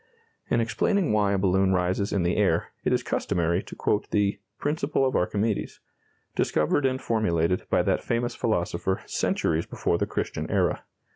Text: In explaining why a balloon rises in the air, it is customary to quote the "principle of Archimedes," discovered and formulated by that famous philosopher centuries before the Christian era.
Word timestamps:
In 0.49 0.61
explaining 0.61 1.13
why 1.13 1.33
a 1.33 1.37
balloon 1.37 1.73
rises 1.73 2.11
in 2.11 2.23
the 2.23 2.35
air, 2.35 2.69
it 2.83 2.91
is 2.91 3.03
customary 3.03 3.61
to 3.61 3.75
quote 3.75 4.09
the 4.09 4.39
"principle 4.57 5.05
of 5.05 5.15
Archimedes," 5.15 5.79
discovered 6.35 6.87
and 6.87 6.99
formulated 6.99 7.69
by 7.69 7.83
that 7.83 8.03
famous 8.03 8.33
philosopher 8.33 9.03
centuries 9.05 9.67
before 9.67 9.99
the 9.99 10.07
Christian 10.07 10.49
era. 10.49 10.85